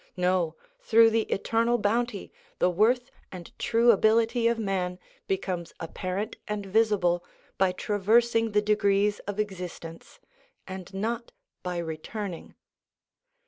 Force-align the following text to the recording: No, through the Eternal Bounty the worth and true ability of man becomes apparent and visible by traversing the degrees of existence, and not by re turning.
No, 0.17 0.55
through 0.79 1.11
the 1.11 1.31
Eternal 1.31 1.77
Bounty 1.77 2.31
the 2.57 2.71
worth 2.71 3.11
and 3.31 3.51
true 3.59 3.91
ability 3.91 4.47
of 4.47 4.57
man 4.57 4.97
becomes 5.27 5.73
apparent 5.79 6.37
and 6.47 6.65
visible 6.65 7.23
by 7.59 7.71
traversing 7.71 8.53
the 8.53 8.63
degrees 8.63 9.19
of 9.27 9.39
existence, 9.39 10.19
and 10.67 10.91
not 10.91 11.33
by 11.61 11.77
re 11.77 11.97
turning. 11.97 12.55